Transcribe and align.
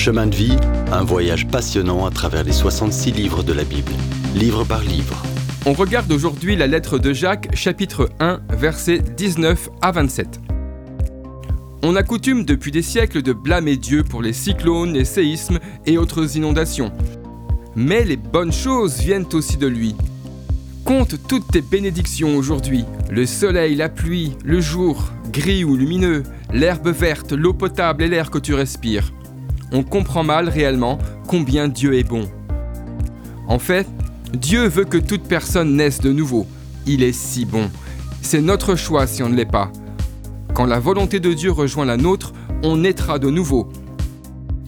Chemin 0.00 0.28
de 0.28 0.34
vie, 0.34 0.56
un 0.92 1.04
voyage 1.04 1.46
passionnant 1.46 2.06
à 2.06 2.10
travers 2.10 2.42
les 2.42 2.52
66 2.52 3.12
livres 3.12 3.42
de 3.42 3.52
la 3.52 3.64
Bible, 3.64 3.92
livre 4.34 4.64
par 4.64 4.80
livre. 4.80 5.22
On 5.66 5.74
regarde 5.74 6.10
aujourd'hui 6.10 6.56
la 6.56 6.66
lettre 6.66 6.98
de 6.98 7.12
Jacques, 7.12 7.54
chapitre 7.54 8.08
1, 8.18 8.40
versets 8.48 9.00
19 9.00 9.68
à 9.82 9.92
27. 9.92 10.40
On 11.82 11.96
a 11.96 12.02
coutume 12.02 12.46
depuis 12.46 12.70
des 12.70 12.80
siècles 12.80 13.20
de 13.20 13.34
blâmer 13.34 13.76
Dieu 13.76 14.02
pour 14.02 14.22
les 14.22 14.32
cyclones, 14.32 14.94
les 14.94 15.04
séismes 15.04 15.58
et 15.84 15.98
autres 15.98 16.34
inondations. 16.34 16.92
Mais 17.76 18.02
les 18.02 18.16
bonnes 18.16 18.54
choses 18.54 19.00
viennent 19.00 19.28
aussi 19.34 19.58
de 19.58 19.66
lui. 19.66 19.94
Compte 20.86 21.16
toutes 21.28 21.48
tes 21.48 21.60
bénédictions 21.60 22.38
aujourd'hui, 22.38 22.86
le 23.10 23.26
soleil, 23.26 23.74
la 23.74 23.90
pluie, 23.90 24.32
le 24.46 24.62
jour, 24.62 25.12
gris 25.30 25.62
ou 25.62 25.76
lumineux, 25.76 26.22
l'herbe 26.54 26.88
verte, 26.88 27.32
l'eau 27.32 27.52
potable 27.52 28.02
et 28.02 28.08
l'air 28.08 28.30
que 28.30 28.38
tu 28.38 28.54
respires. 28.54 29.12
On 29.72 29.82
comprend 29.82 30.24
mal 30.24 30.48
réellement 30.48 30.98
combien 31.26 31.68
Dieu 31.68 31.94
est 31.94 32.04
bon. 32.04 32.28
En 33.46 33.58
fait, 33.58 33.86
Dieu 34.32 34.66
veut 34.66 34.84
que 34.84 34.98
toute 34.98 35.22
personne 35.22 35.76
naisse 35.76 36.00
de 36.00 36.12
nouveau. 36.12 36.46
Il 36.86 37.02
est 37.02 37.12
si 37.12 37.44
bon. 37.44 37.70
C'est 38.22 38.40
notre 38.40 38.76
choix 38.76 39.06
si 39.06 39.22
on 39.22 39.28
ne 39.28 39.36
l'est 39.36 39.44
pas. 39.44 39.70
Quand 40.54 40.66
la 40.66 40.78
volonté 40.78 41.20
de 41.20 41.32
Dieu 41.32 41.50
rejoint 41.50 41.84
la 41.84 41.96
nôtre, 41.96 42.32
on 42.62 42.76
naîtra 42.76 43.18
de 43.18 43.30
nouveau. 43.30 43.68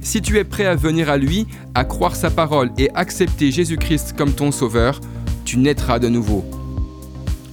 Si 0.00 0.22
tu 0.22 0.38
es 0.38 0.44
prêt 0.44 0.66
à 0.66 0.74
venir 0.74 1.10
à 1.10 1.16
lui, 1.16 1.46
à 1.74 1.84
croire 1.84 2.16
sa 2.16 2.30
parole 2.30 2.70
et 2.78 2.90
accepter 2.94 3.50
Jésus-Christ 3.50 4.14
comme 4.16 4.32
ton 4.32 4.52
sauveur, 4.52 5.00
tu 5.44 5.58
naîtras 5.58 5.98
de 5.98 6.08
nouveau. 6.08 6.44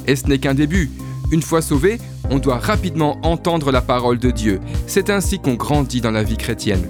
Et 0.07 0.15
ce 0.15 0.27
n'est 0.27 0.39
qu'un 0.39 0.53
début. 0.53 0.91
Une 1.31 1.41
fois 1.41 1.61
sauvé, 1.61 1.99
on 2.29 2.39
doit 2.39 2.59
rapidement 2.59 3.17
entendre 3.23 3.71
la 3.71 3.81
parole 3.81 4.19
de 4.19 4.31
Dieu. 4.31 4.59
C'est 4.87 5.09
ainsi 5.09 5.39
qu'on 5.39 5.55
grandit 5.55 6.01
dans 6.01 6.11
la 6.11 6.23
vie 6.23 6.37
chrétienne. 6.37 6.85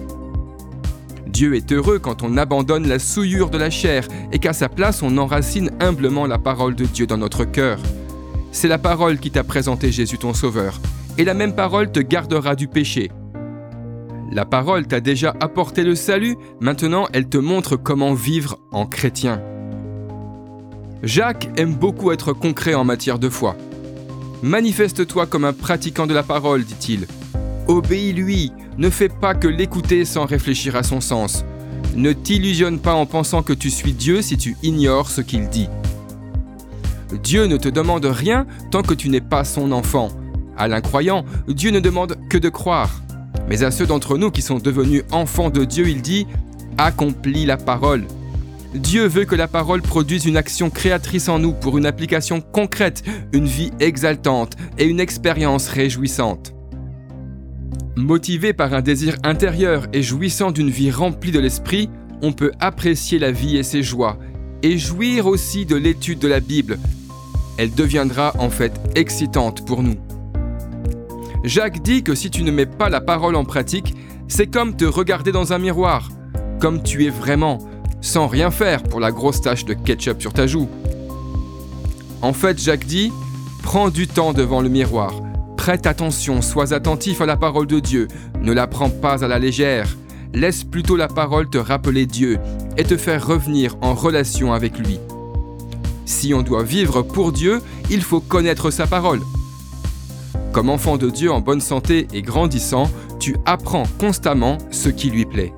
Dieu 1.35 1.53
est 1.53 1.73
heureux 1.73 1.99
quand 1.99 2.23
on 2.23 2.37
abandonne 2.37 2.87
la 2.87 2.97
souillure 2.97 3.49
de 3.49 3.57
la 3.57 3.69
chair 3.69 4.07
et 4.31 4.39
qu'à 4.39 4.53
sa 4.53 4.69
place 4.69 5.03
on 5.03 5.17
enracine 5.17 5.69
humblement 5.81 6.27
la 6.27 6.37
parole 6.37 6.75
de 6.75 6.85
Dieu 6.85 7.07
dans 7.07 7.17
notre 7.17 7.43
cœur. 7.43 7.77
C'est 8.53 8.69
la 8.69 8.77
parole 8.77 9.19
qui 9.19 9.31
t'a 9.31 9.43
présenté 9.43 9.91
Jésus 9.91 10.17
ton 10.17 10.33
Sauveur, 10.33 10.79
et 11.17 11.25
la 11.25 11.33
même 11.33 11.53
parole 11.53 11.91
te 11.91 11.99
gardera 11.99 12.55
du 12.55 12.69
péché. 12.69 13.11
La 14.31 14.45
parole 14.45 14.87
t'a 14.87 15.01
déjà 15.01 15.35
apporté 15.41 15.83
le 15.83 15.95
salut, 15.95 16.37
maintenant 16.61 17.09
elle 17.11 17.27
te 17.27 17.37
montre 17.37 17.75
comment 17.75 18.13
vivre 18.13 18.57
en 18.71 18.85
chrétien. 18.85 19.41
Jacques 21.03 21.49
aime 21.57 21.75
beaucoup 21.75 22.13
être 22.13 22.31
concret 22.31 22.75
en 22.75 22.85
matière 22.85 23.19
de 23.19 23.27
foi. 23.27 23.57
Manifeste-toi 24.41 25.25
comme 25.25 25.43
un 25.43 25.51
pratiquant 25.51 26.07
de 26.07 26.13
la 26.13 26.23
parole, 26.23 26.63
dit-il. 26.63 27.07
Obéis-lui, 27.67 28.53
ne 28.77 28.89
fais 28.89 29.09
pas 29.09 29.33
que 29.33 29.47
l'écouter 29.47 30.05
sans 30.05 30.25
réfléchir 30.25 30.75
à 30.75 30.83
son 30.83 31.01
sens. 31.01 31.45
Ne 31.95 32.11
t'illusionne 32.11 32.79
pas 32.79 32.93
en 32.93 33.05
pensant 33.05 33.41
que 33.41 33.53
tu 33.53 33.69
suis 33.69 33.93
Dieu 33.93 34.21
si 34.21 34.37
tu 34.37 34.57
ignores 34.63 35.09
ce 35.09 35.21
qu'il 35.21 35.47
dit. 35.49 35.69
Dieu 37.23 37.45
ne 37.45 37.57
te 37.57 37.69
demande 37.69 38.05
rien 38.05 38.45
tant 38.71 38.81
que 38.81 38.93
tu 38.93 39.09
n'es 39.09 39.21
pas 39.21 39.43
son 39.43 39.71
enfant. 39.71 40.09
À 40.57 40.67
l'incroyant, 40.67 41.23
Dieu 41.47 41.71
ne 41.71 41.79
demande 41.79 42.17
que 42.29 42.37
de 42.37 42.49
croire. 42.49 43.01
Mais 43.47 43.63
à 43.63 43.71
ceux 43.71 43.85
d'entre 43.85 44.17
nous 44.17 44.31
qui 44.31 44.41
sont 44.41 44.59
devenus 44.59 45.03
enfants 45.11 45.49
de 45.49 45.65
Dieu, 45.65 45.87
il 45.87 46.01
dit⁇ 46.01 46.25
Accomplis 46.77 47.45
la 47.45 47.57
parole⁇ 47.57 48.01
Dieu 48.73 49.07
veut 49.07 49.23
que 49.23 49.35
la 49.35 49.47
parole 49.47 49.81
produise 49.81 50.25
une 50.25 50.35
action 50.35 50.69
créatrice 50.69 51.29
en 51.29 51.39
nous 51.39 51.53
pour 51.53 51.77
une 51.77 51.85
application 51.85 52.41
concrète, 52.41 53.03
une 53.31 53.45
vie 53.45 53.71
exaltante 53.79 54.57
et 54.77 54.85
une 54.85 54.99
expérience 54.99 55.69
réjouissante. 55.69 56.54
Motivé 57.97 58.51
par 58.51 58.73
un 58.73 58.81
désir 58.81 59.15
intérieur 59.23 59.87
et 59.93 60.03
jouissant 60.03 60.51
d'une 60.51 60.69
vie 60.69 60.91
remplie 60.91 61.31
de 61.31 61.39
l'esprit, 61.39 61.89
on 62.21 62.33
peut 62.33 62.51
apprécier 62.59 63.19
la 63.19 63.31
vie 63.31 63.55
et 63.55 63.63
ses 63.63 63.83
joies, 63.83 64.17
et 64.63 64.77
jouir 64.77 65.27
aussi 65.27 65.65
de 65.65 65.77
l'étude 65.77 66.19
de 66.19 66.27
la 66.27 66.41
Bible. 66.41 66.77
Elle 67.57 67.73
deviendra 67.73 68.33
en 68.37 68.49
fait 68.49 68.73
excitante 68.95 69.65
pour 69.65 69.81
nous. 69.81 69.95
Jacques 71.45 71.81
dit 71.83 72.03
que 72.03 72.15
si 72.15 72.29
tu 72.29 72.43
ne 72.43 72.51
mets 72.51 72.65
pas 72.65 72.89
la 72.89 72.99
parole 72.99 73.37
en 73.37 73.45
pratique, 73.45 73.95
c'est 74.27 74.47
comme 74.47 74.75
te 74.75 74.83
regarder 74.83 75.31
dans 75.31 75.53
un 75.53 75.57
miroir, 75.57 76.09
comme 76.59 76.83
tu 76.83 77.05
es 77.05 77.09
vraiment, 77.09 77.59
sans 78.01 78.27
rien 78.27 78.51
faire 78.51 78.83
pour 78.83 78.99
la 78.99 79.11
grosse 79.11 79.39
tache 79.39 79.63
de 79.63 79.73
ketchup 79.73 80.21
sur 80.21 80.33
ta 80.33 80.47
joue. 80.47 80.67
En 82.21 82.33
fait, 82.33 82.59
Jacques 82.59 82.87
dit, 82.87 83.13
prends 83.63 83.89
du 83.89 84.07
temps 84.07 84.33
devant 84.33 84.59
le 84.59 84.67
miroir, 84.67 85.13
Prête 85.65 85.87
attention, 85.87 86.43
sois 86.43 86.73
attentif 86.73 87.21
à 87.21 87.25
la 87.25 87.37
parole 87.37 87.65
de 87.65 87.79
Dieu, 87.79 88.07
ne 88.39 88.53
la 88.53 88.67
prends 88.67 88.91
pas 88.91 89.25
à 89.25 89.27
la 89.27 89.39
légère. 89.39 89.97
Laisse 90.31 90.63
plutôt 90.63 90.95
la 90.95 91.07
parole 91.07 91.49
te 91.49 91.57
rappeler 91.57 92.05
Dieu 92.05 92.37
et 92.77 92.83
te 92.83 92.97
faire 92.97 93.25
revenir 93.25 93.75
en 93.81 93.95
relation 93.95 94.53
avec 94.53 94.77
lui. 94.77 94.99
Si 96.05 96.35
on 96.35 96.43
doit 96.43 96.61
vivre 96.61 97.01
pour 97.01 97.31
Dieu, 97.31 97.63
il 97.89 98.03
faut 98.03 98.19
connaître 98.19 98.69
sa 98.69 98.85
parole. 98.85 99.21
Comme 100.53 100.69
enfant 100.69 100.97
de 100.97 101.09
Dieu 101.09 101.31
en 101.31 101.41
bonne 101.41 101.61
santé 101.61 102.07
et 102.13 102.21
grandissant, 102.21 102.87
tu 103.19 103.35
apprends 103.47 103.87
constamment 103.97 104.59
ce 104.69 104.89
qui 104.89 105.09
lui 105.09 105.25
plaît. 105.25 105.51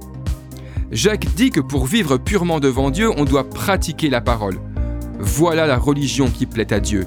Jacques 0.90 1.28
dit 1.36 1.50
que 1.50 1.60
pour 1.60 1.86
vivre 1.86 2.16
purement 2.16 2.62
devant 2.62 2.92
Dieu, 2.92 3.12
on 3.18 3.26
doit 3.26 3.50
pratiquer 3.50 4.10
la 4.10 4.22
parole. 4.22 4.58
Voilà 5.20 5.68
la 5.68 5.78
religion 5.78 6.30
qui 6.30 6.46
plaît 6.46 6.72
à 6.72 6.80
Dieu. 6.80 7.06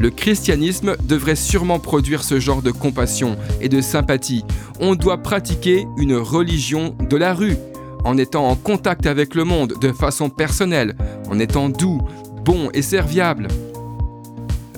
Le 0.00 0.08
christianisme 0.08 0.96
devrait 1.04 1.36
sûrement 1.36 1.78
produire 1.78 2.24
ce 2.24 2.40
genre 2.40 2.62
de 2.62 2.70
compassion 2.70 3.36
et 3.60 3.68
de 3.68 3.82
sympathie. 3.82 4.44
On 4.80 4.94
doit 4.94 5.18
pratiquer 5.18 5.86
une 5.98 6.16
religion 6.16 6.96
de 7.10 7.16
la 7.18 7.34
rue, 7.34 7.56
en 8.04 8.16
étant 8.16 8.48
en 8.48 8.56
contact 8.56 9.06
avec 9.06 9.34
le 9.34 9.44
monde 9.44 9.74
de 9.78 9.92
façon 9.92 10.30
personnelle, 10.30 10.96
en 11.30 11.38
étant 11.38 11.68
doux, 11.68 12.00
bon 12.46 12.70
et 12.72 12.80
serviable. 12.80 13.48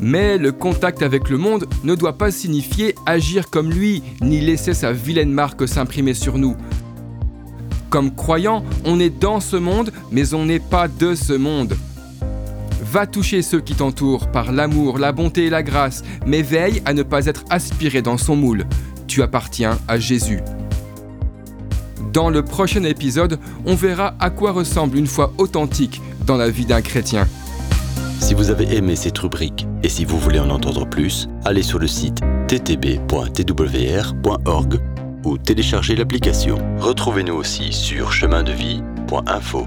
Mais 0.01 0.39
le 0.39 0.51
contact 0.51 1.03
avec 1.03 1.29
le 1.29 1.39
monde 1.39 1.69
ne 1.85 1.95
doit 1.95 2.19
pas 2.19 2.33
signifier 2.33 2.97
agir 3.07 3.49
comme 3.49 3.71
lui, 3.71 4.03
ni 4.21 4.41
laisser 4.41 4.75
sa 4.75 4.91
vilaine 4.91 5.31
marque 5.31 5.69
s'imprimer 5.69 6.15
sur 6.15 6.37
nous. 6.37 6.57
Comme 7.91 8.13
croyant, 8.13 8.65
on 8.85 8.99
est 8.99 9.17
dans 9.21 9.39
ce 9.39 9.55
monde, 9.55 9.93
mais 10.11 10.35
on 10.35 10.47
n'est 10.47 10.59
pas 10.59 10.89
de 10.89 11.15
ce 11.15 11.35
monde. 11.35 11.77
Va 12.93 13.07
toucher 13.07 13.41
ceux 13.41 13.63
qui 13.63 13.75
t'entourent 13.75 14.31
par 14.31 14.53
l'amour, 14.53 14.99
la 14.99 15.13
bonté 15.13 15.47
et 15.47 15.51
la 15.51 15.63
grâce, 15.63 16.03
mais 16.27 16.43
veille 16.43 16.83
à 16.85 16.93
ne 16.93 17.03
pas 17.03 17.25
être 17.25 17.43
aspiré 17.49 18.03
dans 18.03 18.19
son 18.19 18.37
moule. 18.37 18.67
Tu 19.07 19.23
appartiens 19.23 19.79
à 19.89 19.99
Jésus. 19.99 20.41
Dans 22.13 22.29
le 22.29 22.43
prochain 22.43 22.85
épisode, 22.85 23.39
on 23.65 23.75
verra 23.75 24.15
à 24.21 24.29
quoi 24.29 24.53
ressemble 24.53 24.99
une 24.99 25.07
foi 25.07 25.33
authentique 25.39 26.03
dans 26.27 26.37
la 26.37 26.51
vie 26.51 26.67
d'un 26.67 26.83
chrétien. 26.83 27.27
Si 28.21 28.35
vous 28.35 28.51
avez 28.51 28.77
aimé 28.77 28.95
cette 28.95 29.17
rubrique 29.17 29.67
et 29.83 29.89
si 29.89 30.05
vous 30.05 30.19
voulez 30.19 30.39
en 30.39 30.51
entendre 30.51 30.87
plus, 30.87 31.31
allez 31.47 31.63
sur 31.63 31.79
le 31.79 31.87
site 31.87 32.21
ttb.twr.org 32.49 33.01
ou 35.25 35.39
téléchargez 35.39 35.97
l'application. 35.97 36.59
Retrouvez-nous 36.79 37.37
aussi 37.37 37.73
sur 37.73 38.13
chemindevie.info. 38.13 39.67